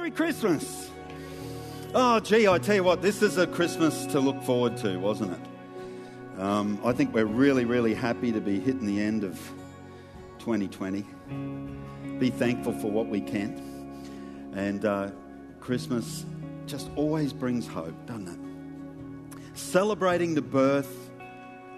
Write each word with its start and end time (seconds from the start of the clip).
Merry 0.00 0.12
Christmas! 0.12 0.90
Oh, 1.94 2.20
gee, 2.20 2.48
I 2.48 2.56
tell 2.56 2.74
you 2.74 2.82
what, 2.82 3.02
this 3.02 3.20
is 3.20 3.36
a 3.36 3.46
Christmas 3.46 4.06
to 4.06 4.18
look 4.18 4.42
forward 4.44 4.78
to, 4.78 4.98
wasn't 4.98 5.32
it? 5.32 6.40
Um, 6.40 6.80
I 6.82 6.92
think 6.92 7.12
we're 7.12 7.26
really, 7.26 7.66
really 7.66 7.92
happy 7.92 8.32
to 8.32 8.40
be 8.40 8.58
hitting 8.58 8.86
the 8.86 8.98
end 8.98 9.24
of 9.24 9.34
2020. 10.38 11.04
Be 12.18 12.30
thankful 12.30 12.72
for 12.72 12.90
what 12.90 13.08
we 13.08 13.20
can. 13.20 13.92
And 14.54 14.86
uh, 14.86 15.10
Christmas 15.60 16.24
just 16.66 16.88
always 16.96 17.34
brings 17.34 17.66
hope, 17.66 17.94
doesn't 18.06 18.28
it? 18.28 19.38
Celebrating 19.52 20.34
the 20.34 20.40
birth 20.40 21.10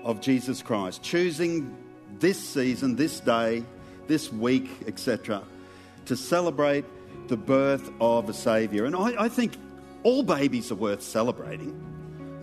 of 0.05 0.21
Jesus 0.21 0.63
Christ, 0.63 1.03
choosing 1.03 1.77
this 2.21 2.39
season, 2.39 2.95
this 2.95 3.19
day, 3.19 3.65
this 4.07 4.33
week, 4.33 4.71
etc., 4.87 5.43
to 6.05 6.17
celebrate 6.17 6.85
the 7.29 7.37
birth 7.37 7.91
of 8.01 8.29
a 8.29 8.33
Saviour. 8.33 8.87
And 8.87 8.97
I, 8.97 9.25
I 9.25 9.29
think 9.29 9.55
all 10.03 10.23
babies 10.23 10.71
are 10.73 10.77
worth 10.77 11.03
celebrating, 11.03 11.75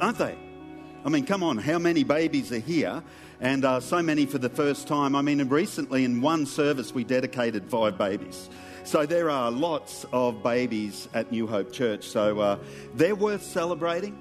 aren't 0.02 0.18
they? 0.18 0.38
I 1.06 1.10
mean, 1.10 1.26
come 1.26 1.44
on, 1.44 1.58
how 1.58 1.80
many 1.80 2.04
babies 2.04 2.52
are 2.52 2.60
here? 2.60 3.04
And 3.40 3.64
uh, 3.64 3.80
so 3.80 4.02
many 4.02 4.26
for 4.26 4.38
the 4.38 4.50
first 4.50 4.88
time. 4.88 5.16
I 5.16 5.22
mean, 5.22 5.48
recently 5.48 6.04
in 6.04 6.22
one 6.22 6.46
service, 6.46 6.94
we 6.94 7.04
dedicated 7.04 7.70
five 7.70 7.98
babies. 7.98 8.50
So 8.84 9.06
there 9.06 9.30
are 9.30 9.50
lots 9.50 10.06
of 10.12 10.44
babies 10.44 11.08
at 11.14 11.32
New 11.32 11.48
Hope 11.48 11.72
Church. 11.72 12.06
So 12.06 12.40
uh, 12.40 12.60
they're 12.96 13.16
worth 13.16 13.44
celebrating. 13.44 14.20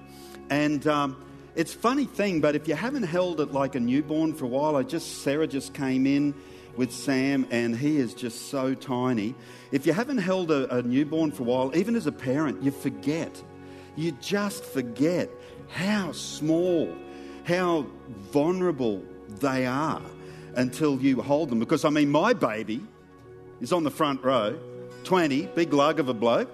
And 0.51 0.87
um, 0.87 1.25
it's 1.57 1.75
funny 1.75 2.05
thing, 2.05 2.41
but 2.41 2.55
if 2.55 2.69
you 2.69 2.75
haven't 2.75 3.03
held 3.03 3.41
it 3.41 3.53
like 3.53 3.75
a 3.75 3.81
newborn 3.81 4.35
for 4.35 4.45
a 4.45 4.49
while, 4.49 4.77
I 4.77 4.85
just 4.85 5.23
Sarah 5.23 5.47
just 5.47 5.75
came 5.75 6.07
in 6.07 6.35
with 6.79 6.93
Sam, 6.93 7.45
and 7.51 7.77
he 7.77 7.97
is 7.97 8.15
just 8.15 8.51
so 8.51 8.73
tiny. 8.73 9.35
If 9.73 9.85
you 9.85 9.93
haven't 9.93 10.19
held 10.19 10.53
a, 10.53 10.77
a 10.77 10.83
newborn 10.83 11.33
for 11.33 11.43
a 11.43 11.47
while, 11.47 11.77
even 11.77 11.97
as 11.97 12.07
a 12.07 12.13
parent, 12.13 12.63
you 12.63 12.71
forget. 12.71 13.43
You 13.97 14.13
just 14.13 14.65
forget 14.65 15.29
how 15.67 16.13
small, 16.13 16.97
how 17.43 17.85
vulnerable 18.31 19.03
they 19.41 19.67
are 19.67 20.01
until 20.55 21.01
you 21.03 21.21
hold 21.21 21.51
them. 21.51 21.59
Because, 21.59 21.85
I 21.85 21.91
mean, 21.91 22.11
my 22.11 22.33
baby 22.33 22.81
is 23.61 23.73
on 23.73 23.83
the 23.83 23.91
front 23.91 24.23
row, 24.23 24.57
20, 25.03 25.47
big 25.47 25.73
lug 25.73 25.99
of 25.99 26.09
a 26.09 26.15
bloke, 26.15 26.51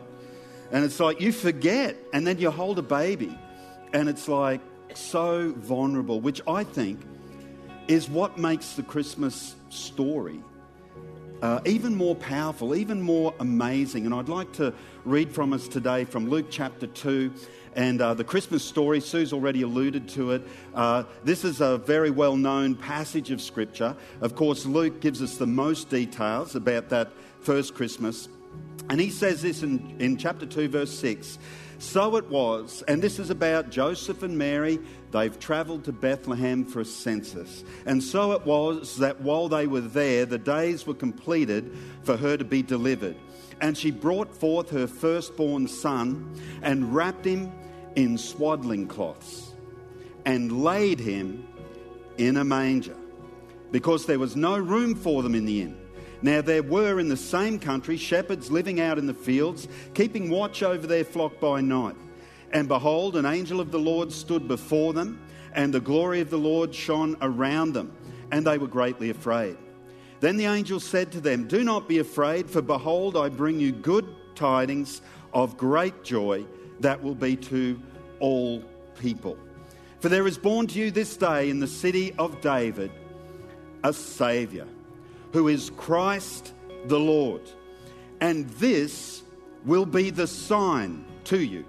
and 0.72 0.86
it's 0.86 0.98
like 1.00 1.20
you 1.20 1.32
forget, 1.32 1.96
and 2.14 2.26
then 2.26 2.38
you 2.38 2.50
hold 2.50 2.78
a 2.78 2.82
baby, 2.82 3.38
and 3.92 4.08
it's 4.08 4.26
like 4.26 4.62
so 4.94 5.52
vulnerable, 5.58 6.18
which 6.22 6.40
I 6.48 6.64
think 6.64 7.02
is 7.88 8.08
what 8.08 8.38
makes 8.38 8.72
the 8.72 8.82
Christmas 8.82 9.54
story 9.74 10.40
uh, 11.44 11.60
even 11.66 11.94
more 11.94 12.14
powerful, 12.16 12.74
even 12.74 13.02
more 13.02 13.34
amazing. 13.38 14.06
And 14.06 14.14
I'd 14.14 14.30
like 14.30 14.50
to 14.54 14.72
read 15.04 15.30
from 15.30 15.52
us 15.52 15.68
today 15.68 16.06
from 16.06 16.26
Luke 16.30 16.46
chapter 16.48 16.86
2 16.86 17.30
and 17.76 18.00
uh, 18.00 18.14
the 18.14 18.24
Christmas 18.24 18.64
story. 18.64 18.98
Sue's 18.98 19.30
already 19.30 19.60
alluded 19.60 20.08
to 20.10 20.30
it. 20.30 20.42
Uh, 20.74 21.04
this 21.22 21.44
is 21.44 21.60
a 21.60 21.76
very 21.76 22.10
well 22.10 22.36
known 22.38 22.74
passage 22.74 23.30
of 23.30 23.42
Scripture. 23.42 23.94
Of 24.22 24.34
course, 24.34 24.64
Luke 24.64 25.02
gives 25.02 25.20
us 25.20 25.36
the 25.36 25.46
most 25.46 25.90
details 25.90 26.56
about 26.56 26.88
that 26.88 27.10
first 27.42 27.74
Christmas. 27.74 28.30
And 28.88 28.98
he 28.98 29.10
says 29.10 29.42
this 29.42 29.62
in, 29.62 29.96
in 29.98 30.16
chapter 30.16 30.46
2, 30.46 30.68
verse 30.68 30.98
6. 30.98 31.38
So 31.78 32.16
it 32.16 32.26
was, 32.30 32.82
and 32.88 33.02
this 33.02 33.18
is 33.18 33.28
about 33.28 33.68
Joseph 33.68 34.22
and 34.22 34.38
Mary. 34.38 34.78
They've 35.14 35.38
travelled 35.38 35.84
to 35.84 35.92
Bethlehem 35.92 36.64
for 36.64 36.80
a 36.80 36.84
census. 36.84 37.62
And 37.86 38.02
so 38.02 38.32
it 38.32 38.44
was 38.44 38.96
that 38.96 39.20
while 39.20 39.48
they 39.48 39.68
were 39.68 39.80
there, 39.80 40.26
the 40.26 40.38
days 40.38 40.88
were 40.88 40.94
completed 40.94 41.72
for 42.02 42.16
her 42.16 42.36
to 42.36 42.44
be 42.44 42.62
delivered. 42.62 43.14
And 43.60 43.78
she 43.78 43.92
brought 43.92 44.34
forth 44.34 44.70
her 44.70 44.88
firstborn 44.88 45.68
son 45.68 46.34
and 46.62 46.92
wrapped 46.92 47.24
him 47.24 47.52
in 47.94 48.18
swaddling 48.18 48.88
cloths 48.88 49.52
and 50.24 50.64
laid 50.64 50.98
him 50.98 51.46
in 52.18 52.36
a 52.36 52.44
manger 52.44 52.96
because 53.70 54.06
there 54.06 54.18
was 54.18 54.34
no 54.34 54.58
room 54.58 54.96
for 54.96 55.22
them 55.22 55.36
in 55.36 55.44
the 55.44 55.62
inn. 55.62 55.78
Now 56.22 56.40
there 56.40 56.64
were 56.64 56.98
in 56.98 57.08
the 57.08 57.16
same 57.16 57.60
country 57.60 57.98
shepherds 57.98 58.50
living 58.50 58.80
out 58.80 58.98
in 58.98 59.06
the 59.06 59.14
fields, 59.14 59.68
keeping 59.94 60.28
watch 60.28 60.64
over 60.64 60.88
their 60.88 61.04
flock 61.04 61.38
by 61.38 61.60
night. 61.60 61.94
And 62.54 62.68
behold, 62.68 63.16
an 63.16 63.26
angel 63.26 63.60
of 63.60 63.72
the 63.72 63.78
Lord 63.78 64.12
stood 64.12 64.48
before 64.48 64.92
them, 64.92 65.20
and 65.52 65.74
the 65.74 65.80
glory 65.80 66.20
of 66.20 66.30
the 66.30 66.38
Lord 66.38 66.74
shone 66.74 67.16
around 67.20 67.74
them, 67.74 67.92
and 68.30 68.46
they 68.46 68.58
were 68.58 68.68
greatly 68.68 69.10
afraid. 69.10 69.58
Then 70.20 70.36
the 70.36 70.46
angel 70.46 70.80
said 70.80 71.12
to 71.12 71.20
them, 71.20 71.48
Do 71.48 71.64
not 71.64 71.88
be 71.88 71.98
afraid, 71.98 72.48
for 72.48 72.62
behold, 72.62 73.16
I 73.16 73.28
bring 73.28 73.60
you 73.60 73.72
good 73.72 74.06
tidings 74.36 75.02
of 75.32 75.56
great 75.56 76.04
joy 76.04 76.46
that 76.80 77.02
will 77.02 77.14
be 77.14 77.36
to 77.36 77.78
all 78.20 78.62
people. 78.98 79.36
For 79.98 80.08
there 80.08 80.26
is 80.26 80.38
born 80.38 80.66
to 80.68 80.78
you 80.78 80.90
this 80.90 81.16
day 81.16 81.50
in 81.50 81.60
the 81.60 81.66
city 81.66 82.14
of 82.18 82.40
David 82.40 82.90
a 83.82 83.92
Saviour 83.92 84.66
who 85.32 85.48
is 85.48 85.70
Christ 85.76 86.52
the 86.86 86.98
Lord. 86.98 87.42
And 88.20 88.48
this 88.50 89.22
will 89.64 89.86
be 89.86 90.10
the 90.10 90.26
sign 90.26 91.04
to 91.24 91.38
you. 91.38 91.64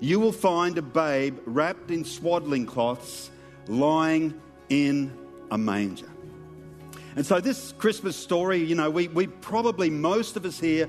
You 0.00 0.18
will 0.18 0.32
find 0.32 0.78
a 0.78 0.82
babe 0.82 1.38
wrapped 1.44 1.90
in 1.90 2.04
swaddling 2.04 2.66
cloths 2.66 3.30
lying 3.68 4.40
in 4.68 5.16
a 5.50 5.58
manger. 5.58 6.08
And 7.16 7.26
so, 7.26 7.40
this 7.40 7.72
Christmas 7.78 8.16
story, 8.16 8.58
you 8.58 8.74
know, 8.74 8.88
we, 8.88 9.08
we 9.08 9.26
probably, 9.26 9.90
most 9.90 10.36
of 10.36 10.44
us 10.44 10.58
here, 10.58 10.88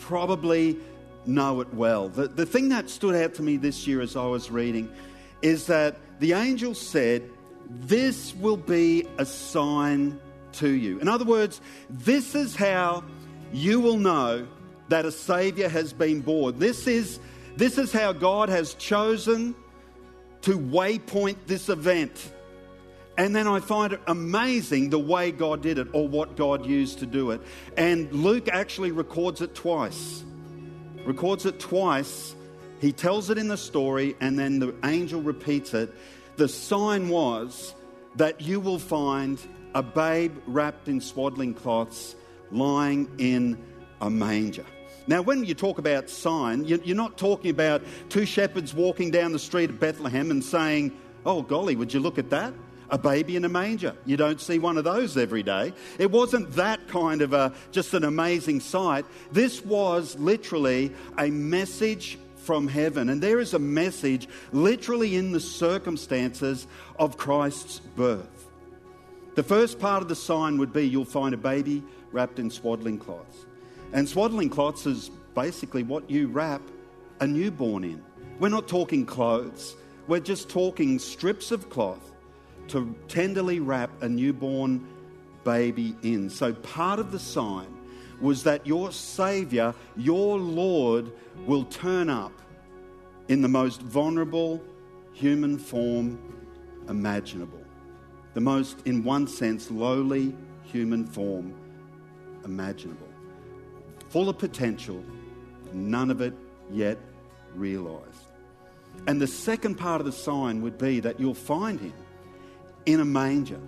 probably 0.00 0.78
know 1.26 1.60
it 1.60 1.72
well. 1.72 2.08
The, 2.08 2.28
the 2.28 2.46
thing 2.46 2.68
that 2.68 2.90
stood 2.90 3.14
out 3.14 3.34
to 3.34 3.42
me 3.42 3.56
this 3.56 3.86
year 3.86 4.00
as 4.00 4.14
I 4.16 4.26
was 4.26 4.50
reading 4.50 4.92
is 5.42 5.66
that 5.66 5.96
the 6.20 6.34
angel 6.34 6.74
said, 6.74 7.22
This 7.68 8.34
will 8.34 8.56
be 8.56 9.08
a 9.18 9.26
sign 9.26 10.20
to 10.54 10.68
you. 10.68 10.98
In 11.00 11.08
other 11.08 11.24
words, 11.24 11.60
this 11.90 12.34
is 12.34 12.54
how 12.54 13.04
you 13.52 13.80
will 13.80 13.98
know 13.98 14.46
that 14.88 15.06
a 15.06 15.12
Savior 15.12 15.68
has 15.68 15.92
been 15.92 16.20
born. 16.20 16.58
This 16.58 16.86
is, 16.86 17.18
this 17.56 17.78
is 17.78 17.92
how 17.92 18.12
God 18.12 18.48
has 18.48 18.74
chosen 18.74 19.54
to 20.42 20.58
waypoint 20.58 21.36
this 21.46 21.68
event. 21.68 22.32
And 23.16 23.34
then 23.34 23.46
I 23.46 23.60
find 23.60 23.92
it 23.92 24.00
amazing 24.08 24.90
the 24.90 24.98
way 24.98 25.30
God 25.30 25.62
did 25.62 25.78
it 25.78 25.88
or 25.92 26.08
what 26.08 26.36
God 26.36 26.66
used 26.66 26.98
to 26.98 27.06
do 27.06 27.30
it. 27.30 27.40
And 27.76 28.12
Luke 28.12 28.48
actually 28.48 28.90
records 28.90 29.40
it 29.40 29.54
twice. 29.54 30.24
Records 31.04 31.46
it 31.46 31.60
twice. 31.60 32.34
He 32.80 32.92
tells 32.92 33.30
it 33.30 33.38
in 33.38 33.48
the 33.48 33.56
story, 33.56 34.16
and 34.20 34.38
then 34.38 34.58
the 34.58 34.74
angel 34.84 35.22
repeats 35.22 35.74
it. 35.74 35.94
The 36.36 36.48
sign 36.48 37.08
was 37.08 37.74
that 38.16 38.40
you 38.40 38.58
will 38.58 38.80
find 38.80 39.38
a 39.74 39.82
babe 39.82 40.36
wrapped 40.46 40.88
in 40.88 41.00
swaddling 41.00 41.54
cloths 41.54 42.16
lying 42.50 43.08
in 43.18 43.62
a 44.00 44.10
manger. 44.10 44.66
Now, 45.06 45.20
when 45.20 45.44
you 45.44 45.54
talk 45.54 45.78
about 45.78 46.08
sign, 46.08 46.64
you're 46.64 46.96
not 46.96 47.18
talking 47.18 47.50
about 47.50 47.82
two 48.08 48.24
shepherds 48.24 48.72
walking 48.72 49.10
down 49.10 49.32
the 49.32 49.38
street 49.38 49.70
of 49.70 49.78
Bethlehem 49.78 50.30
and 50.30 50.42
saying, 50.42 50.96
Oh, 51.26 51.42
golly, 51.42 51.76
would 51.76 51.92
you 51.92 52.00
look 52.00 52.18
at 52.18 52.30
that? 52.30 52.52
A 52.90 52.98
baby 52.98 53.36
in 53.36 53.44
a 53.44 53.48
manger. 53.48 53.96
You 54.04 54.16
don't 54.16 54.40
see 54.40 54.58
one 54.58 54.76
of 54.76 54.84
those 54.84 55.16
every 55.16 55.42
day. 55.42 55.72
It 55.98 56.10
wasn't 56.10 56.52
that 56.52 56.86
kind 56.88 57.22
of 57.22 57.32
a 57.32 57.52
just 57.72 57.94
an 57.94 58.04
amazing 58.04 58.60
sight. 58.60 59.06
This 59.32 59.64
was 59.64 60.16
literally 60.18 60.92
a 61.18 61.30
message 61.30 62.18
from 62.36 62.68
heaven. 62.68 63.08
And 63.08 63.22
there 63.22 63.40
is 63.40 63.54
a 63.54 63.58
message 63.58 64.28
literally 64.52 65.16
in 65.16 65.32
the 65.32 65.40
circumstances 65.40 66.66
of 66.98 67.16
Christ's 67.16 67.80
birth. 67.80 68.50
The 69.34 69.42
first 69.42 69.80
part 69.80 70.02
of 70.02 70.08
the 70.08 70.14
sign 70.14 70.58
would 70.58 70.72
be 70.72 70.86
you'll 70.86 71.04
find 71.04 71.34
a 71.34 71.38
baby 71.38 71.82
wrapped 72.12 72.38
in 72.38 72.50
swaddling 72.50 72.98
cloths. 72.98 73.46
And 73.94 74.06
swaddling 74.06 74.50
cloths 74.50 74.84
is 74.84 75.10
basically 75.34 75.82
what 75.82 76.10
you 76.10 76.28
wrap 76.28 76.60
a 77.20 77.26
newborn 77.26 77.84
in. 77.84 78.02
We're 78.38 78.50
not 78.50 78.68
talking 78.68 79.06
clothes, 79.06 79.76
we're 80.06 80.20
just 80.20 80.50
talking 80.50 80.98
strips 80.98 81.50
of 81.50 81.70
cloth 81.70 82.12
to 82.68 82.94
tenderly 83.08 83.60
wrap 83.60 83.90
a 84.02 84.08
newborn 84.08 84.86
baby 85.44 85.96
in. 86.02 86.28
So 86.28 86.52
part 86.52 86.98
of 86.98 87.12
the 87.12 87.18
sign 87.18 87.68
was 88.20 88.42
that 88.42 88.66
your 88.66 88.92
Savior, 88.92 89.74
your 89.96 90.38
Lord, 90.38 91.10
will 91.46 91.64
turn 91.64 92.10
up 92.10 92.32
in 93.28 93.40
the 93.40 93.48
most 93.48 93.80
vulnerable 93.80 94.62
human 95.14 95.56
form 95.56 96.18
imaginable 96.88 97.64
the 98.34 98.40
most, 98.40 98.82
in 98.84 99.02
one 99.02 99.26
sense, 99.26 99.70
lowly 99.70 100.34
human 100.64 101.06
form 101.06 101.54
imaginable. 102.44 103.13
Full 104.14 104.28
of 104.28 104.38
potential, 104.38 105.04
none 105.72 106.10
of 106.10 106.20
it 106.20 106.32
yet 106.70 106.98
realized. 107.54 108.24
And 109.06 109.20
the 109.20 109.26
second 109.26 109.74
part 109.74 110.00
of 110.00 110.06
the 110.06 110.12
sign 110.12 110.62
would 110.62 110.78
be 110.78 111.00
that 111.00 111.18
you'll 111.18 111.34
find 111.34 111.80
him 111.80 111.92
in 112.86 113.00
a 113.00 113.04
manger. 113.04 113.60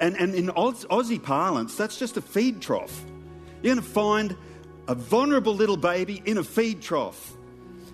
And, 0.00 0.16
and 0.16 0.34
in 0.34 0.48
Aussie 0.48 1.22
parlance, 1.22 1.74
that's 1.76 1.98
just 1.98 2.16
a 2.16 2.20
feed 2.20 2.60
trough. 2.60 3.04
You're 3.62 3.74
going 3.74 3.84
to 3.84 3.90
find 3.90 4.32
a 4.32 4.36
a 4.88 4.94
vulnerable 4.94 5.54
little 5.54 5.76
baby 5.76 6.22
in 6.24 6.38
a 6.38 6.44
feed 6.44 6.82
trough. 6.82 7.34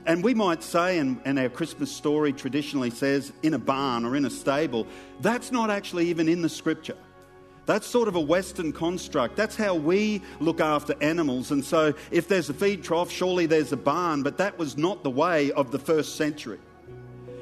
And 0.06 0.25
we 0.25 0.34
might 0.34 0.62
say, 0.62 0.99
and, 0.99 1.20
and, 1.25 1.38
our 1.38 1.50
Christmas 1.50 1.94
story 1.94 2.32
traditionally 2.32 2.91
says, 2.91 3.32
in 3.43 3.52
a 3.52 3.58
barn 3.58 4.05
or 4.06 4.17
in 4.17 4.25
a 4.25 4.31
stable, 4.31 4.87
that's 5.20 5.52
not 5.52 5.70
actually 5.70 6.08
even 6.08 6.29
in 6.29 6.41
the 6.41 6.49
scripture. 6.49 6.96
That's 7.69 7.87
sort 7.87 8.09
of 8.09 8.15
a 8.15 8.20
Western 8.20 8.73
construct. 8.73 9.37
That's 9.37 9.55
how 9.55 9.75
we 9.75 10.23
look 10.41 10.59
after 10.59 10.94
animals. 11.03 11.50
And 11.50 11.62
so, 11.62 11.93
if 12.11 12.26
there's 12.26 12.49
a 12.49 12.55
feed 12.55 12.82
trough, 12.82 13.11
surely 13.11 13.44
there's 13.44 13.73
a 13.73 13.76
barn, 13.76 14.23
but 14.23 14.38
that 14.38 14.59
was 14.59 14.79
not 14.79 15.03
the 15.03 15.11
way 15.11 15.53
of 15.53 15.70
the 15.70 15.79
first 15.79 16.17
century. 16.17 16.61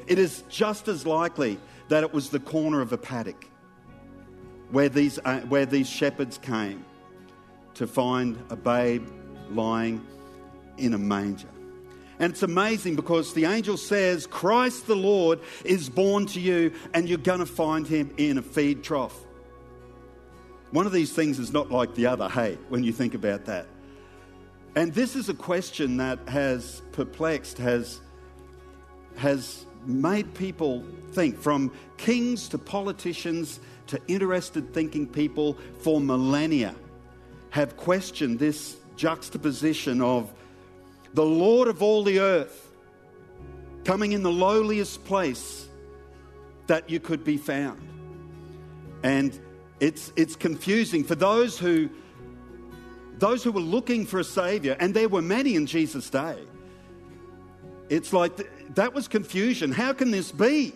It 0.08 0.18
is 0.18 0.42
just 0.48 0.88
as 0.88 1.06
likely 1.06 1.60
that 1.90 2.02
it 2.02 2.12
was 2.12 2.30
the 2.30 2.40
corner 2.40 2.80
of 2.80 2.92
a 2.92 2.98
paddock 2.98 3.48
where 4.72 4.88
these, 4.88 5.20
uh, 5.24 5.42
where 5.42 5.64
these 5.64 5.88
shepherds 5.88 6.38
came 6.38 6.84
to 7.74 7.86
find 7.86 8.36
a 8.50 8.56
babe 8.56 9.06
lying 9.52 10.04
in 10.76 10.92
a 10.94 10.98
manger. 10.98 11.46
And 12.18 12.32
it's 12.32 12.42
amazing 12.42 12.96
because 12.96 13.32
the 13.32 13.44
angel 13.44 13.76
says, 13.76 14.26
Christ 14.26 14.88
the 14.88 14.96
Lord 14.96 15.38
is 15.64 15.88
born 15.88 16.26
to 16.26 16.40
you, 16.40 16.72
and 16.94 17.08
you're 17.08 17.16
going 17.16 17.38
to 17.38 17.46
find 17.46 17.86
him 17.86 18.12
in 18.16 18.38
a 18.38 18.42
feed 18.42 18.82
trough. 18.82 19.25
One 20.70 20.86
of 20.86 20.92
these 20.92 21.12
things 21.12 21.38
is 21.38 21.52
not 21.52 21.70
like 21.70 21.94
the 21.94 22.06
other, 22.06 22.28
hey, 22.28 22.58
when 22.68 22.82
you 22.82 22.92
think 22.92 23.14
about 23.14 23.44
that. 23.44 23.66
And 24.74 24.92
this 24.92 25.16
is 25.16 25.28
a 25.28 25.34
question 25.34 25.96
that 25.98 26.18
has 26.28 26.82
perplexed, 26.92 27.58
has, 27.58 28.00
has 29.16 29.64
made 29.86 30.34
people 30.34 30.84
think, 31.12 31.38
from 31.38 31.72
kings 31.96 32.48
to 32.48 32.58
politicians 32.58 33.60
to 33.86 34.00
interested 34.08 34.74
thinking 34.74 35.06
people 35.06 35.56
for 35.80 36.00
millennia, 36.00 36.74
have 37.50 37.76
questioned 37.76 38.38
this 38.38 38.76
juxtaposition 38.96 40.02
of 40.02 40.32
the 41.14 41.24
Lord 41.24 41.68
of 41.68 41.82
all 41.82 42.02
the 42.02 42.20
earth 42.20 42.68
coming 43.84 44.12
in 44.12 44.22
the 44.22 44.32
lowliest 44.32 45.04
place 45.04 45.68
that 46.66 46.90
you 46.90 46.98
could 46.98 47.24
be 47.24 47.36
found. 47.36 47.80
And 49.02 49.38
it's, 49.80 50.12
it's 50.16 50.36
confusing 50.36 51.04
for 51.04 51.14
those 51.14 51.58
who, 51.58 51.90
those 53.18 53.44
who 53.44 53.52
were 53.52 53.60
looking 53.60 54.06
for 54.06 54.20
a 54.20 54.24
Savior, 54.24 54.76
and 54.80 54.94
there 54.94 55.08
were 55.08 55.22
many 55.22 55.54
in 55.54 55.66
Jesus' 55.66 56.08
day. 56.08 56.38
It's 57.88 58.12
like 58.12 58.36
th- 58.36 58.48
that 58.74 58.94
was 58.94 59.06
confusion. 59.06 59.72
How 59.72 59.92
can 59.92 60.10
this 60.10 60.32
be? 60.32 60.74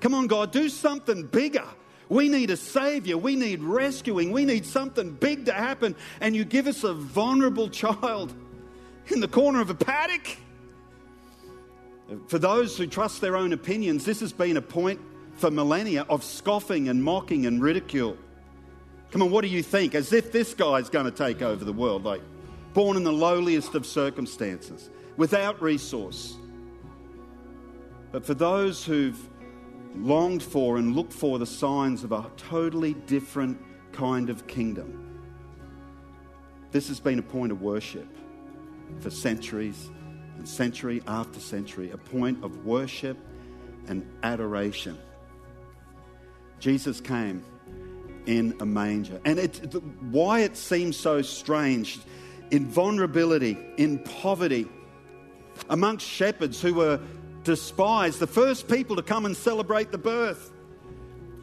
Come 0.00 0.14
on, 0.14 0.26
God, 0.26 0.52
do 0.52 0.68
something 0.68 1.26
bigger. 1.26 1.66
We 2.08 2.28
need 2.28 2.50
a 2.50 2.56
Savior. 2.56 3.16
We 3.16 3.36
need 3.36 3.62
rescuing. 3.62 4.32
We 4.32 4.44
need 4.44 4.66
something 4.66 5.12
big 5.12 5.46
to 5.46 5.52
happen. 5.52 5.94
And 6.20 6.34
you 6.34 6.44
give 6.44 6.66
us 6.66 6.84
a 6.84 6.92
vulnerable 6.92 7.68
child 7.70 8.34
in 9.08 9.20
the 9.20 9.28
corner 9.28 9.60
of 9.60 9.70
a 9.70 9.74
paddock? 9.74 10.36
For 12.26 12.38
those 12.38 12.76
who 12.76 12.86
trust 12.86 13.20
their 13.20 13.36
own 13.36 13.52
opinions, 13.52 14.04
this 14.04 14.20
has 14.20 14.32
been 14.32 14.56
a 14.56 14.62
point 14.62 15.00
for 15.40 15.50
millennia 15.50 16.04
of 16.10 16.22
scoffing 16.22 16.90
and 16.90 17.02
mocking 17.02 17.46
and 17.46 17.62
ridicule. 17.62 18.16
Come 19.10 19.22
on, 19.22 19.30
what 19.30 19.40
do 19.40 19.48
you 19.48 19.62
think? 19.62 19.94
As 19.94 20.12
if 20.12 20.32
this 20.32 20.52
guy's 20.52 20.90
going 20.90 21.06
to 21.06 21.10
take 21.10 21.40
over 21.40 21.64
the 21.64 21.72
world, 21.72 22.04
like 22.04 22.20
born 22.74 22.98
in 22.98 23.04
the 23.04 23.12
lowliest 23.12 23.74
of 23.74 23.86
circumstances, 23.86 24.90
without 25.16 25.60
resource. 25.62 26.36
But 28.12 28.26
for 28.26 28.34
those 28.34 28.84
who've 28.84 29.18
longed 29.96 30.42
for 30.42 30.76
and 30.76 30.94
looked 30.94 31.12
for 31.12 31.38
the 31.38 31.46
signs 31.46 32.04
of 32.04 32.12
a 32.12 32.30
totally 32.36 32.92
different 32.92 33.58
kind 33.92 34.28
of 34.28 34.46
kingdom, 34.46 35.06
this 36.70 36.86
has 36.88 37.00
been 37.00 37.18
a 37.18 37.22
point 37.22 37.50
of 37.50 37.62
worship 37.62 38.06
for 38.98 39.10
centuries 39.10 39.90
and 40.36 40.46
century 40.46 41.02
after 41.06 41.40
century, 41.40 41.90
a 41.92 41.96
point 41.96 42.44
of 42.44 42.66
worship 42.66 43.16
and 43.88 44.06
adoration. 44.22 44.98
Jesus 46.60 47.00
came 47.00 47.42
in 48.26 48.54
a 48.60 48.66
manger. 48.66 49.20
And 49.24 49.38
it, 49.38 49.74
why 50.10 50.40
it 50.40 50.56
seems 50.56 50.96
so 50.96 51.22
strange 51.22 51.98
in 52.50 52.66
vulnerability, 52.66 53.56
in 53.76 53.98
poverty, 54.00 54.66
amongst 55.68 56.06
shepherds 56.06 56.60
who 56.60 56.74
were 56.74 57.00
despised, 57.44 58.20
the 58.20 58.26
first 58.26 58.68
people 58.68 58.96
to 58.96 59.02
come 59.02 59.26
and 59.26 59.36
celebrate 59.36 59.90
the 59.90 59.98
birth 59.98 60.52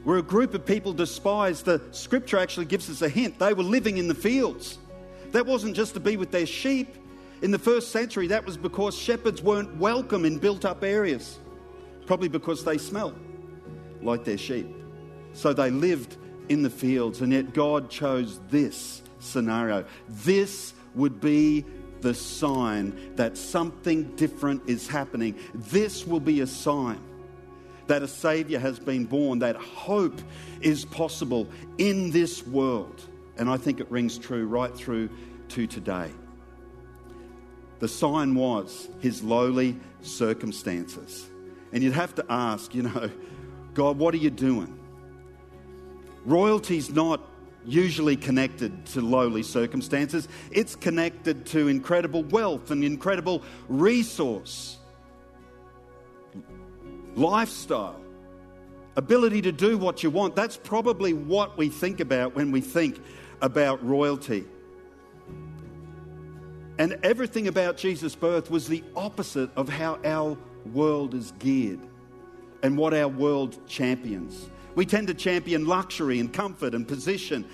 were 0.04 0.18
a 0.18 0.24
group 0.24 0.54
of 0.54 0.66
people 0.66 0.94
despised. 0.94 1.66
The 1.66 1.82
scripture 1.92 2.38
actually 2.38 2.68
gives 2.68 2.90
us 2.90 3.02
a 3.02 3.10
hint. 3.10 3.40
They 3.40 3.54
were 3.54 3.64
living 3.64 3.98
in 3.98 4.08
the 4.08 4.16
fields. 4.16 4.78
That 5.32 5.46
wasn't 5.46 5.76
just 5.76 5.94
to 5.96 6.00
be 6.00 6.16
with 6.16 6.32
their 6.32 6.46
sheep. 6.46 6.96
In 7.42 7.52
the 7.52 7.60
first 7.60 7.92
century, 7.92 8.28
that 8.28 8.46
was 8.46 8.58
because 8.58 8.98
shepherds 8.98 9.42
weren't 9.42 9.76
welcome 9.78 10.26
in 10.26 10.38
built 10.38 10.66
up 10.66 10.84
areas, 10.84 11.38
probably 12.06 12.30
because 12.30 12.64
they 12.64 12.78
smelt 12.78 13.16
like 14.02 14.24
their 14.24 14.38
sheep. 14.38 14.68
So 15.38 15.54
they 15.54 15.70
lived 15.70 16.18
in 16.50 16.64
the 16.64 16.70
fields, 16.72 17.22
and 17.22 17.32
yet 17.32 17.54
God 17.54 17.92
chose 17.92 18.40
this 18.50 19.04
scenario. 19.20 19.86
This 20.10 20.74
would 20.96 21.22
be 21.22 21.64
the 22.02 22.16
sign 22.16 23.16
that 23.18 23.38
something 23.38 24.16
different 24.16 24.68
is 24.68 24.88
happening. 24.88 25.36
This 25.54 26.08
will 26.08 26.20
be 26.20 26.42
a 26.42 26.48
sign 26.48 27.00
that 27.86 28.02
a 28.02 28.08
Savior 28.08 28.58
has 28.58 28.80
been 28.80 29.06
born, 29.06 29.38
that 29.40 29.58
hope 29.58 30.20
is 30.60 30.86
possible 30.86 31.48
in 31.78 32.10
this 32.10 32.46
world. 32.48 33.00
And 33.38 33.48
I 33.48 33.58
think 33.58 33.80
it 33.80 33.92
rings 33.92 34.18
true 34.18 34.48
right 34.48 34.76
through 34.76 35.08
to 35.50 35.68
today. 35.68 36.10
The 37.78 37.88
sign 37.88 38.34
was 38.34 38.90
his 39.02 39.22
lowly 39.22 39.78
circumstances. 40.02 41.30
And 41.72 41.84
you'd 41.84 41.94
have 41.94 42.16
to 42.16 42.26
ask, 42.28 42.74
you 42.74 42.82
know, 42.82 43.12
God, 43.76 44.00
what 44.00 44.16
are 44.16 44.18
you 44.18 44.32
doing? 44.32 44.74
Royalty's 46.26 46.90
not 46.90 47.22
usually 47.66 48.16
connected 48.16 48.86
to 48.88 49.02
lowly 49.02 49.44
circumstances, 49.44 50.28
it's 50.52 50.76
connected 50.76 51.46
to 51.48 51.68
incredible 51.68 52.24
wealth 52.24 52.72
and 52.72 52.84
incredible 52.84 53.44
resource, 53.68 54.78
lifestyle, 57.16 58.00
ability 58.96 59.42
to 59.42 59.52
do 59.52 59.78
what 59.78 60.02
you 60.02 60.10
want. 60.10 60.36
That's 60.36 60.58
probably 60.58 61.14
what 61.14 61.58
we 61.58 61.70
think 61.70 62.00
about 62.00 62.36
when 62.36 62.52
we 62.52 62.62
think 62.62 63.00
about 63.42 63.86
royalty. 63.86 64.46
And 66.80 66.98
everything 67.04 67.48
about 67.48 67.76
Jesus' 67.78 68.16
birth 68.16 68.52
was 68.52 68.68
the 68.68 68.84
opposite 68.96 69.50
of 69.56 69.68
how 69.68 70.00
our 70.06 70.38
world 70.74 71.14
is 71.14 71.34
geared 71.40 71.80
and 72.64 72.78
what 72.78 72.94
our 72.94 73.08
world 73.08 73.58
champions. 73.68 74.50
We 74.78 74.86
tend 74.86 75.08
to 75.08 75.16
champion 75.16 75.66
luxury 75.66 76.20
and 76.20 76.32
comfort 76.32 76.76
and 76.76 76.88
position, 76.88 77.46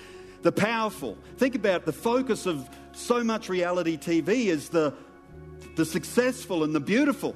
the 0.41 0.51
powerful. 0.51 1.17
Think 1.37 1.55
about 1.55 1.85
the 1.85 1.93
focus 1.93 2.45
of 2.45 2.69
so 2.91 3.23
much 3.23 3.47
reality 3.47 3.97
TV 3.97 4.47
is 4.47 4.67
the, 4.67 4.93
the 5.77 5.85
successful 5.85 6.65
and 6.65 6.75
the 6.75 6.81
beautiful. 6.81 7.33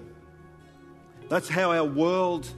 That's 1.30 1.48
how 1.48 1.72
our 1.72 1.86
world 1.86 2.50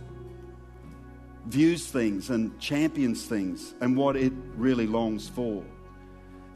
views 1.46 1.86
things 1.86 2.32
and 2.32 2.60
champions 2.60 3.28
things 3.28 3.76
and 3.80 3.96
what 3.96 4.16
it 4.16 4.34
really 4.56 4.88
longs 4.88 5.30
for. 5.30 5.64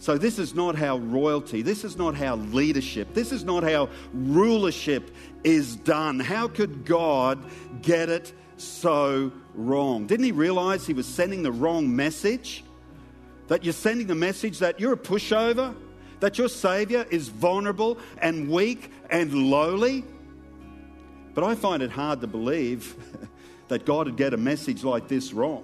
So, 0.03 0.17
this 0.17 0.37
is 0.37 0.53
not 0.53 0.75
how 0.75 0.97
royalty, 0.97 1.61
this 1.61 1.85
is 1.85 1.95
not 1.95 2.13
how 2.13 2.35
leadership, 2.35 3.13
this 3.13 3.31
is 3.31 3.45
not 3.45 3.63
how 3.63 3.87
rulership 4.11 5.15
is 5.45 5.77
done. 5.77 6.19
How 6.19 6.49
could 6.49 6.83
God 6.83 7.41
get 7.81 8.09
it 8.09 8.33
so 8.57 9.31
wrong. 9.55 10.05
Didn't 10.05 10.25
he 10.25 10.33
realize 10.33 10.85
he 10.85 10.93
was 10.93 11.05
sending 11.05 11.41
the 11.41 11.53
wrong 11.53 11.95
message? 11.95 12.65
That 13.47 13.63
you're 13.63 13.71
sending 13.71 14.07
the 14.07 14.15
message 14.15 14.59
that 14.59 14.77
you're 14.77 14.91
a 14.91 14.97
pushover, 14.97 15.73
that 16.19 16.37
your 16.37 16.49
Savior 16.49 17.05
is 17.09 17.29
vulnerable 17.29 17.97
and 18.17 18.49
weak 18.49 18.91
and 19.09 19.33
lowly? 19.33 20.03
But 21.33 21.45
I 21.45 21.55
find 21.55 21.81
it 21.81 21.91
hard 21.91 22.19
to 22.19 22.27
believe 22.27 22.93
that 23.69 23.85
God 23.85 24.07
would 24.07 24.17
get 24.17 24.33
a 24.33 24.37
message 24.37 24.83
like 24.83 25.07
this 25.07 25.31
wrong. 25.31 25.63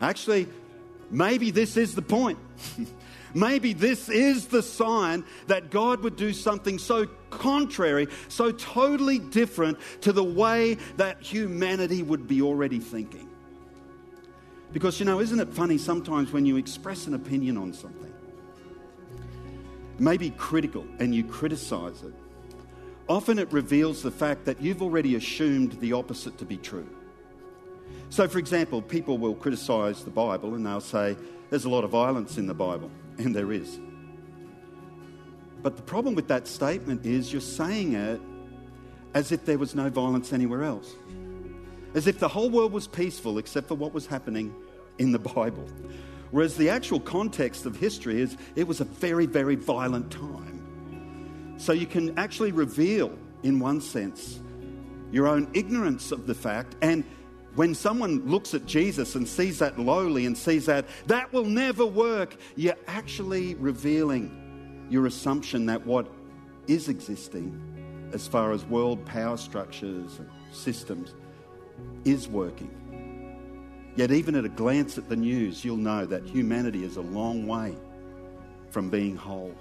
Actually, 0.00 0.48
maybe 1.10 1.50
this 1.50 1.76
is 1.76 1.94
the 1.94 2.00
point. 2.00 2.38
Maybe 3.34 3.72
this 3.72 4.08
is 4.08 4.46
the 4.46 4.62
sign 4.62 5.24
that 5.46 5.70
God 5.70 6.00
would 6.02 6.16
do 6.16 6.32
something 6.32 6.78
so 6.78 7.06
contrary, 7.30 8.08
so 8.28 8.50
totally 8.52 9.18
different 9.18 9.78
to 10.02 10.12
the 10.12 10.24
way 10.24 10.74
that 10.96 11.20
humanity 11.22 12.02
would 12.02 12.26
be 12.26 12.42
already 12.42 12.78
thinking. 12.78 13.28
Because, 14.72 15.00
you 15.00 15.06
know, 15.06 15.20
isn't 15.20 15.40
it 15.40 15.52
funny 15.52 15.78
sometimes 15.78 16.32
when 16.32 16.44
you 16.44 16.56
express 16.56 17.06
an 17.06 17.14
opinion 17.14 17.56
on 17.56 17.72
something, 17.72 18.12
maybe 19.98 20.30
critical, 20.30 20.86
and 20.98 21.14
you 21.14 21.24
criticize 21.24 22.02
it, 22.02 22.14
often 23.08 23.38
it 23.38 23.50
reveals 23.52 24.02
the 24.02 24.10
fact 24.10 24.44
that 24.44 24.60
you've 24.60 24.82
already 24.82 25.14
assumed 25.14 25.72
the 25.80 25.92
opposite 25.92 26.36
to 26.38 26.44
be 26.44 26.56
true. 26.58 26.88
So, 28.10 28.28
for 28.28 28.38
example, 28.38 28.80
people 28.80 29.18
will 29.18 29.34
criticize 29.34 30.04
the 30.04 30.10
Bible 30.10 30.54
and 30.54 30.64
they'll 30.64 30.80
say, 30.80 31.16
there's 31.50 31.64
a 31.64 31.70
lot 31.70 31.84
of 31.84 31.90
violence 31.90 32.36
in 32.36 32.46
the 32.46 32.54
Bible. 32.54 32.90
And 33.24 33.34
there 33.34 33.52
is. 33.52 33.80
But 35.62 35.76
the 35.76 35.82
problem 35.82 36.14
with 36.14 36.28
that 36.28 36.46
statement 36.46 37.04
is 37.04 37.32
you're 37.32 37.40
saying 37.40 37.94
it 37.94 38.20
as 39.14 39.32
if 39.32 39.44
there 39.44 39.58
was 39.58 39.74
no 39.74 39.90
violence 39.90 40.32
anywhere 40.32 40.62
else. 40.62 40.94
As 41.94 42.06
if 42.06 42.20
the 42.20 42.28
whole 42.28 42.48
world 42.48 42.72
was 42.72 42.86
peaceful 42.86 43.38
except 43.38 43.66
for 43.66 43.74
what 43.74 43.92
was 43.92 44.06
happening 44.06 44.54
in 44.98 45.10
the 45.10 45.18
Bible. 45.18 45.66
Whereas 46.30 46.56
the 46.56 46.68
actual 46.68 47.00
context 47.00 47.66
of 47.66 47.76
history 47.76 48.20
is 48.20 48.36
it 48.54 48.68
was 48.68 48.80
a 48.80 48.84
very, 48.84 49.26
very 49.26 49.56
violent 49.56 50.10
time. 50.10 51.54
So 51.56 51.72
you 51.72 51.86
can 51.86 52.16
actually 52.18 52.52
reveal, 52.52 53.18
in 53.42 53.58
one 53.58 53.80
sense, 53.80 54.38
your 55.10 55.26
own 55.26 55.50
ignorance 55.54 56.12
of 56.12 56.26
the 56.26 56.34
fact. 56.34 56.76
And 56.82 57.02
when 57.54 57.74
someone 57.74 58.26
looks 58.28 58.54
at 58.54 58.66
Jesus 58.66 59.14
and 59.14 59.26
sees 59.26 59.58
that 59.58 59.78
lowly 59.78 60.26
and 60.26 60.36
sees 60.36 60.66
that 60.66 60.86
that 61.06 61.32
will 61.32 61.44
never 61.44 61.84
work, 61.84 62.36
you're 62.56 62.76
actually 62.86 63.54
revealing 63.56 64.86
your 64.90 65.06
assumption 65.06 65.66
that 65.66 65.84
what 65.84 66.06
is 66.66 66.88
existing 66.88 67.60
as 68.12 68.26
far 68.26 68.52
as 68.52 68.64
world 68.64 69.04
power 69.04 69.36
structures 69.36 70.18
and 70.18 70.28
systems 70.52 71.14
is 72.04 72.28
working. 72.28 72.74
Yet, 73.96 74.12
even 74.12 74.36
at 74.36 74.44
a 74.44 74.48
glance 74.48 74.96
at 74.96 75.08
the 75.08 75.16
news, 75.16 75.64
you'll 75.64 75.76
know 75.76 76.06
that 76.06 76.24
humanity 76.24 76.84
is 76.84 76.96
a 76.96 77.00
long 77.00 77.46
way 77.46 77.76
from 78.70 78.90
being 78.90 79.16
whole. 79.16 79.54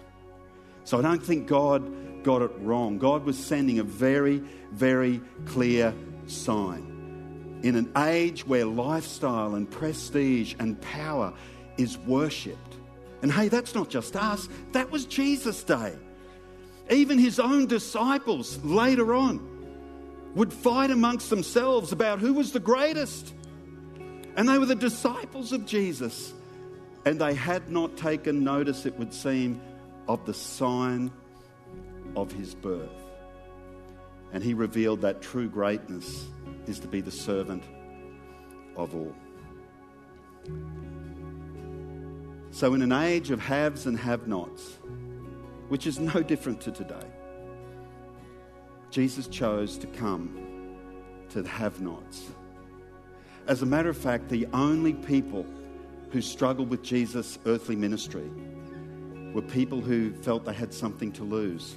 So, 0.84 1.00
I 1.00 1.02
don't 1.02 1.24
think 1.24 1.48
God 1.48 2.24
got 2.24 2.42
it 2.42 2.52
wrong. 2.60 3.00
God 3.00 3.24
was 3.24 3.38
sending 3.38 3.80
a 3.80 3.84
very, 3.84 4.44
very 4.72 5.22
clear 5.46 5.94
sign. 6.28 6.97
In 7.64 7.76
an 7.76 7.92
age 7.98 8.46
where 8.46 8.66
lifestyle 8.66 9.56
and 9.56 9.70
prestige 9.70 10.56
and 10.60 10.80
power 10.82 11.34
is 11.78 11.98
worshipped. 12.00 12.76
And 13.22 13.32
hey, 13.32 13.48
that's 13.48 13.74
not 13.74 13.90
just 13.90 14.16
us, 14.16 14.48
that 14.74 14.92
was 14.92 15.06
Jesus' 15.06 15.64
day. 15.64 15.96
Even 16.90 17.18
his 17.18 17.40
own 17.40 17.66
disciples 17.66 18.64
later 18.64 19.14
on 19.14 19.58
would 20.36 20.54
fight 20.54 20.92
amongst 20.92 21.30
themselves 21.30 21.92
about 21.92 22.20
who 22.20 22.34
was 22.34 22.52
the 22.52 22.60
greatest. 22.60 23.34
And 24.36 24.48
they 24.48 24.60
were 24.60 24.68
the 24.68 24.76
disciples 24.76 25.52
of 25.52 25.66
Jesus. 25.66 26.34
And 27.06 27.20
they 27.20 27.34
had 27.34 27.70
not 27.72 27.98
taken 27.98 28.44
notice, 28.44 28.86
it 28.86 28.98
would 29.00 29.14
seem, 29.14 29.60
of 30.08 30.26
the 30.26 30.34
sign 30.34 31.12
of 32.16 32.32
his 32.32 32.54
birth. 32.54 32.90
And 34.32 34.44
he 34.44 34.54
revealed 34.54 35.02
that 35.02 35.22
true 35.22 35.50
greatness 35.50 36.28
is 36.68 36.80
to 36.80 36.88
be 36.88 37.02
the 37.02 37.12
servant 37.12 37.64
of 38.76 38.96
all. 38.96 39.16
So, 42.52 42.74
in 42.74 42.82
an 42.82 42.92
age 42.92 43.32
of 43.32 43.40
haves 43.40 43.86
and 43.86 43.98
have 44.00 44.28
nots, 44.28 44.78
which 45.70 45.86
is 45.86 46.00
no 46.00 46.22
different 46.24 46.62
to 46.62 46.72
today. 46.72 47.08
Jesus 48.90 49.28
chose 49.28 49.78
to 49.78 49.88
come 49.88 50.76
to 51.30 51.42
the 51.42 51.50
have 51.50 51.82
nots. 51.82 52.32
As 53.48 53.62
a 53.62 53.66
matter 53.66 53.90
of 53.90 53.98
fact, 53.98 54.30
the 54.30 54.48
only 54.54 54.94
people 54.94 55.46
who 56.12 56.22
struggled 56.22 56.70
with 56.70 56.84
Jesus' 56.84 57.38
earthly 57.46 57.76
ministry 57.76 58.30
were 59.34 59.42
people 59.42 59.82
who 59.82 60.14
felt 60.14 60.46
they 60.46 60.54
had 60.54 60.74
something 60.74 61.12
to 61.14 61.24
lose. 61.24 61.76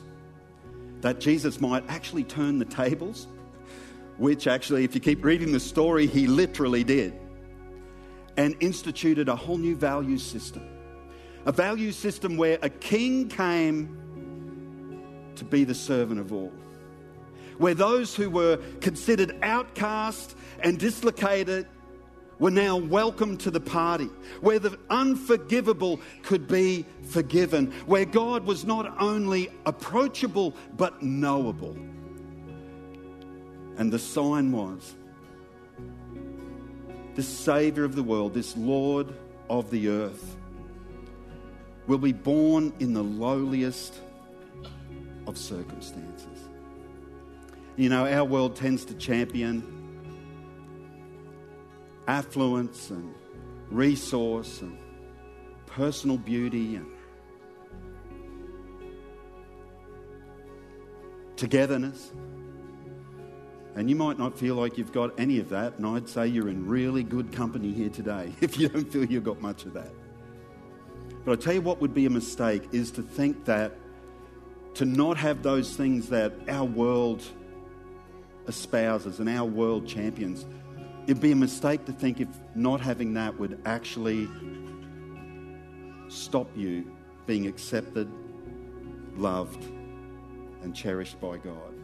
That 1.01 1.21
Jesus 1.21 1.61
might 1.61 1.85
actually 1.89 2.25
turn 2.25 2.59
the 2.59 2.65
tables, 2.65 3.27
which 4.21 4.47
actually, 4.47 4.85
if 4.85 4.95
you 4.95 5.01
keep 5.01 5.25
reading 5.25 5.51
the 5.51 5.59
story, 5.59 6.07
he 6.07 6.29
literally 6.29 6.85
did, 6.85 7.13
and 8.37 8.55
instituted 8.61 9.29
a 9.29 9.35
whole 9.35 9.59
new 9.59 9.75
value 9.75 10.19
system 10.19 10.63
a 11.47 11.53
value 11.53 11.93
system 11.93 12.37
where 12.37 12.59
a 12.63 12.69
king 12.69 13.29
came 13.29 13.97
to 15.37 15.45
be 15.45 15.65
the 15.65 15.75
servant 15.75 16.21
of 16.21 16.33
all. 16.33 16.53
Where 17.59 17.75
those 17.75 18.15
who 18.15 18.31
were 18.31 18.59
considered 18.81 19.37
outcast 19.43 20.37
and 20.61 20.79
dislocated 20.79 21.67
were 22.39 22.51
now 22.51 22.77
welcome 22.77 23.37
to 23.39 23.51
the 23.51 23.61
party, 23.61 24.09
where 24.41 24.59
the 24.59 24.79
unforgivable 24.89 26.01
could 26.23 26.47
be 26.47 26.87
forgiven, 27.03 27.71
where 27.87 28.07
God 28.07 28.45
was 28.45 28.65
not 28.65 29.01
only 29.01 29.51
approachable 29.67 30.55
but 30.77 31.03
knowable. 31.03 31.77
And 33.81 33.91
the 33.91 33.99
sign 33.99 34.53
was 34.53 34.95
this 37.15 37.27
Savior 37.27 37.85
of 37.85 37.95
the 37.95 38.03
world, 38.03 38.35
this 38.35 38.55
Lord 38.55 39.09
of 39.49 39.71
the 39.71 39.89
earth 39.89 40.37
will 41.87 41.97
be 41.97 42.13
born 42.13 42.75
in 42.79 42.93
the 42.93 43.03
lowliest 43.03 43.95
of 45.27 45.39
circumstances. 45.39 46.51
You 47.77 47.89
know, 47.89 48.07
our 48.07 48.23
world 48.23 48.55
tends 48.55 48.85
to 48.85 48.95
champion 48.95 49.65
affluence 52.07 52.91
and 52.91 53.15
resource 53.71 54.61
and 54.61 54.77
personal 55.65 56.19
beauty 56.19 56.77
and 56.77 56.87
togetherness. 61.37 62.13
And 63.81 63.89
you 63.89 63.97
might 63.97 64.19
not 64.19 64.39
feel 64.39 64.57
like 64.57 64.77
you've 64.77 64.93
got 64.93 65.19
any 65.19 65.39
of 65.41 65.49
that, 65.49 65.79
and 65.79 65.87
I'd 65.87 66.07
say 66.07 66.27
you're 66.27 66.51
in 66.51 66.67
really 66.67 67.03
good 67.03 67.33
company 67.33 67.73
here 67.73 67.89
today 67.89 68.31
if 68.43 68.59
you 68.59 68.69
don't 68.69 68.85
feel 68.85 69.07
you've 69.07 69.25
got 69.25 69.41
much 69.41 69.65
of 69.65 69.73
that. 69.73 69.91
But 71.25 71.33
I 71.33 71.37
tell 71.37 71.55
you 71.55 71.63
what 71.63 71.81
would 71.81 71.95
be 71.95 72.05
a 72.05 72.11
mistake 72.11 72.69
is 72.73 72.91
to 72.91 73.03
think 73.03 73.47
that 73.47 73.73
to 74.75 74.85
not 74.85 75.17
have 75.17 75.43
those 75.43 75.77
things 75.77 76.11
that 76.11 76.35
our 76.47 76.67
world 76.67 77.23
espouses 78.47 79.19
and 79.19 79.31
our 79.31 79.47
world 79.47 79.89
champions, 79.89 80.45
it'd 81.05 81.23
be 81.23 81.33
a 81.33 81.37
mistake 81.37 81.87
to 81.87 81.93
think 81.93 82.21
if 82.21 82.29
not 82.55 82.83
having 82.83 83.15
that 83.15 83.41
would 83.41 83.63
actually 83.65 84.29
stop 86.09 86.55
you 86.55 86.85
being 87.25 87.47
accepted, 87.47 88.11
loved, 89.17 89.65
and 90.63 90.77
cherished 90.77 91.19
by 91.19 91.39
God. 91.39 91.80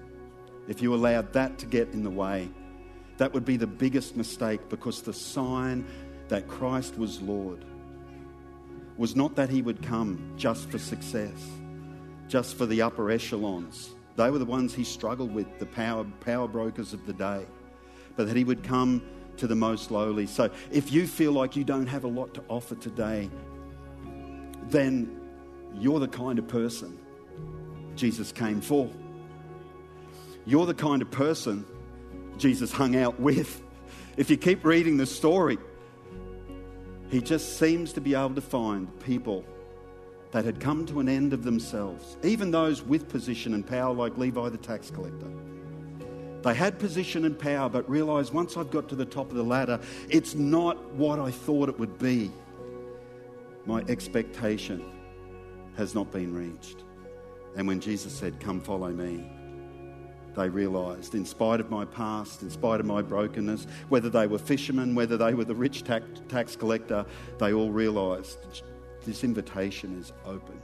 If 0.68 0.82
you 0.82 0.94
allowed 0.94 1.32
that 1.32 1.58
to 1.58 1.66
get 1.66 1.92
in 1.92 2.02
the 2.02 2.10
way, 2.10 2.50
that 3.18 3.32
would 3.32 3.44
be 3.44 3.56
the 3.56 3.66
biggest 3.66 4.16
mistake 4.16 4.68
because 4.68 5.02
the 5.02 5.12
sign 5.12 5.86
that 6.28 6.48
Christ 6.48 6.98
was 6.98 7.20
Lord 7.20 7.64
was 8.96 9.14
not 9.14 9.36
that 9.36 9.50
he 9.50 9.62
would 9.62 9.82
come 9.82 10.32
just 10.36 10.70
for 10.70 10.78
success, 10.78 11.50
just 12.28 12.56
for 12.56 12.66
the 12.66 12.82
upper 12.82 13.10
echelons. 13.10 13.94
They 14.16 14.30
were 14.30 14.38
the 14.38 14.46
ones 14.46 14.74
he 14.74 14.84
struggled 14.84 15.32
with, 15.32 15.58
the 15.58 15.66
power, 15.66 16.04
power 16.20 16.48
brokers 16.48 16.92
of 16.92 17.04
the 17.06 17.12
day. 17.12 17.46
But 18.16 18.28
that 18.28 18.36
he 18.36 18.44
would 18.44 18.62
come 18.62 19.02
to 19.36 19.46
the 19.46 19.54
most 19.54 19.90
lowly. 19.90 20.26
So 20.26 20.50
if 20.70 20.90
you 20.90 21.06
feel 21.06 21.32
like 21.32 21.54
you 21.54 21.64
don't 21.64 21.86
have 21.86 22.04
a 22.04 22.08
lot 22.08 22.32
to 22.34 22.42
offer 22.48 22.74
today, 22.74 23.30
then 24.68 25.20
you're 25.74 26.00
the 26.00 26.08
kind 26.08 26.38
of 26.38 26.48
person 26.48 26.98
Jesus 27.94 28.32
came 28.32 28.62
for. 28.62 28.90
You're 30.46 30.66
the 30.66 30.74
kind 30.74 31.02
of 31.02 31.10
person 31.10 31.66
Jesus 32.38 32.72
hung 32.72 32.96
out 32.96 33.18
with. 33.20 33.60
If 34.16 34.30
you 34.30 34.36
keep 34.36 34.64
reading 34.64 34.96
the 34.96 35.06
story, 35.06 35.58
he 37.10 37.20
just 37.20 37.58
seems 37.58 37.92
to 37.94 38.00
be 38.00 38.14
able 38.14 38.34
to 38.34 38.40
find 38.40 38.88
people 39.00 39.44
that 40.30 40.44
had 40.44 40.60
come 40.60 40.86
to 40.86 41.00
an 41.00 41.08
end 41.08 41.32
of 41.32 41.44
themselves, 41.44 42.16
even 42.22 42.50
those 42.50 42.82
with 42.82 43.08
position 43.08 43.54
and 43.54 43.66
power, 43.66 43.92
like 43.92 44.16
Levi 44.16 44.48
the 44.48 44.58
tax 44.58 44.90
collector. 44.90 45.28
They 46.42 46.54
had 46.54 46.78
position 46.78 47.24
and 47.24 47.38
power, 47.38 47.68
but 47.68 47.88
realized 47.88 48.32
once 48.32 48.56
I've 48.56 48.70
got 48.70 48.88
to 48.90 48.94
the 48.94 49.04
top 49.04 49.30
of 49.30 49.36
the 49.36 49.42
ladder, 49.42 49.80
it's 50.08 50.34
not 50.34 50.92
what 50.94 51.18
I 51.18 51.30
thought 51.30 51.68
it 51.68 51.78
would 51.78 51.98
be. 51.98 52.30
My 53.64 53.80
expectation 53.88 54.84
has 55.76 55.94
not 55.94 56.12
been 56.12 56.32
reached. 56.32 56.84
And 57.56 57.66
when 57.66 57.80
Jesus 57.80 58.12
said, 58.12 58.38
Come 58.38 58.60
follow 58.60 58.90
me, 58.90 59.28
they 60.36 60.48
realised, 60.48 61.14
in 61.14 61.24
spite 61.24 61.60
of 61.60 61.70
my 61.70 61.84
past, 61.84 62.42
in 62.42 62.50
spite 62.50 62.78
of 62.78 62.86
my 62.86 63.02
brokenness, 63.02 63.66
whether 63.88 64.10
they 64.10 64.26
were 64.26 64.38
fishermen, 64.38 64.94
whether 64.94 65.16
they 65.16 65.34
were 65.34 65.44
the 65.44 65.54
rich 65.54 65.82
tax, 65.82 66.56
collector, 66.56 67.04
they 67.38 67.52
all 67.52 67.70
realised 67.70 68.38
this 69.04 69.24
invitation 69.24 69.98
is 69.98 70.12
open 70.26 70.60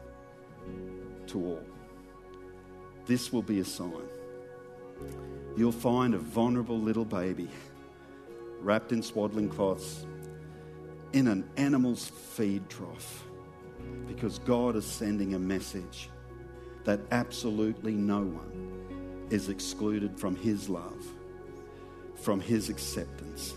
to 1.27 1.45
all. 1.45 1.63
This 3.07 3.33
will 3.33 3.43
be 3.43 3.61
a 3.61 3.65
sign. 3.65 4.09
You'll 5.57 5.73
find 5.73 6.15
a 6.15 6.19
vulnerable 6.19 6.79
little 6.79 7.05
baby 7.05 7.49
wrapped 8.61 8.93
in 8.93 9.03
swaddling 9.03 9.49
cloths 9.49 10.07
in 11.13 11.29
an 11.29 11.49
animal's 11.57 12.09
feed 12.09 12.69
trough 12.69 13.25
because 14.07 14.39
God 14.41 14.77
is 14.77 14.85
sending 14.85 15.35
a 15.35 15.39
message 15.39 16.11
that 16.85 17.01
absolutely 17.11 17.93
no 17.93 18.21
one 18.21 18.73
is 19.33 19.49
excluded 19.49 20.19
from 20.19 20.37
His 20.37 20.69
love, 20.69 21.07
from 22.15 22.41
His 22.41 22.69
acceptance. 22.69 23.55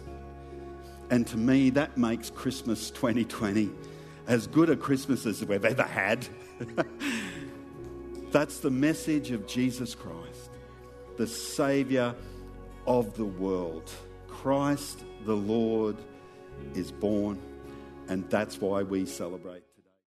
And 1.10 1.28
to 1.28 1.38
me, 1.38 1.70
that 1.72 1.98
makes 1.98 2.30
Christmas 2.30 2.90
2020 2.92 3.70
as 4.28 4.48
good 4.48 4.70
a 4.70 4.76
Christmas 4.76 5.26
as 5.26 5.44
we've 5.46 5.66
ever 5.66 5.84
had. 5.84 6.26
That's 8.32 8.60
the 8.60 8.72
message 8.72 9.32
of 9.32 9.46
Jesus 9.46 9.94
Christ, 9.94 10.50
the 11.18 11.28
Savior 11.28 12.16
of 12.88 13.16
the 13.18 13.26
world. 13.26 13.92
Christ 14.28 15.04
the 15.26 15.36
Lord 15.36 15.98
is 16.74 16.92
born, 16.92 17.42
and 18.08 18.30
that's 18.30 18.62
why 18.62 18.84
we 18.84 19.06
celebrate. 19.06 19.65